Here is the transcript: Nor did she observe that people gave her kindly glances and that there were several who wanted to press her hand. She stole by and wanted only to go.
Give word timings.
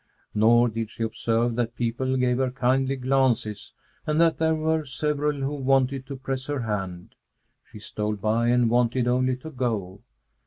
Nor 0.33 0.67
did 0.69 0.89
she 0.89 1.03
observe 1.03 1.55
that 1.57 1.75
people 1.75 2.17
gave 2.17 2.39
her 2.39 2.49
kindly 2.49 2.95
glances 2.95 3.71
and 4.07 4.19
that 4.19 4.37
there 4.37 4.55
were 4.55 4.83
several 4.83 5.41
who 5.41 5.53
wanted 5.53 6.07
to 6.07 6.17
press 6.17 6.47
her 6.47 6.61
hand. 6.61 7.13
She 7.63 7.77
stole 7.77 8.15
by 8.15 8.47
and 8.47 8.67
wanted 8.67 9.07
only 9.07 9.35
to 9.37 9.51
go. 9.51 10.01